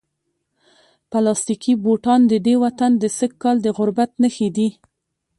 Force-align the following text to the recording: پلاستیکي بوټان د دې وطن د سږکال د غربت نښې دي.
پلاستیکي 1.11 1.73
بوټان 1.83 2.21
د 2.31 2.33
دې 2.45 2.55
وطن 2.63 2.91
د 2.97 3.03
سږکال 3.17 3.55
د 3.61 3.67
غربت 3.77 4.11
نښې 4.21 4.49
دي. 4.57 4.69